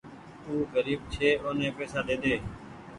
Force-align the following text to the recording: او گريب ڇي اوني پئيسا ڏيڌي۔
او 0.45 0.53
گريب 0.73 0.99
ڇي 1.13 1.29
اوني 1.43 1.67
پئيسا 1.75 1.99
ڏيڌي۔ 2.07 2.35